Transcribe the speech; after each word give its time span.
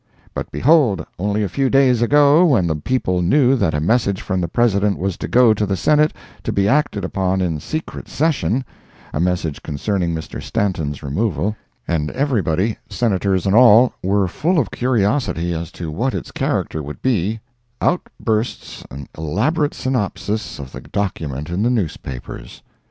But, 0.33 0.49
behold, 0.51 1.05
only 1.19 1.43
a 1.43 1.47
few 1.47 1.69
days 1.69 2.01
ago, 2.01 2.43
when 2.43 2.65
the 2.65 2.75
people 2.75 3.21
knew 3.21 3.55
that 3.55 3.75
a 3.75 3.79
message 3.79 4.19
from 4.23 4.41
the 4.41 4.47
President 4.47 4.97
was 4.97 5.15
to 5.17 5.27
go 5.27 5.53
to 5.53 5.63
the 5.63 5.77
Senate, 5.77 6.11
to 6.41 6.51
be 6.51 6.67
acted 6.67 7.05
upon 7.05 7.39
in 7.39 7.59
secret 7.59 8.07
session, 8.09 8.65
(a 9.13 9.19
message 9.19 9.61
concerning 9.61 10.11
Mr. 10.15 10.41
Stanton's 10.41 11.03
removal), 11.03 11.55
and 11.87 12.09
everybody, 12.09 12.79
Senators 12.89 13.45
and 13.45 13.53
all, 13.53 13.93
were 14.01 14.27
full 14.27 14.57
of 14.57 14.71
curiosity 14.71 15.53
as 15.53 15.71
to 15.73 15.91
what 15.91 16.15
its 16.15 16.31
character 16.31 16.81
would 16.81 17.03
be, 17.03 17.39
out 17.79 18.01
bursts 18.19 18.83
an 18.89 19.07
elaborate 19.15 19.75
synopsis 19.75 20.57
of 20.57 20.71
the 20.71 20.81
document 20.81 21.47
in 21.51 21.61
the 21.61 21.69
newspapers! 21.69 22.63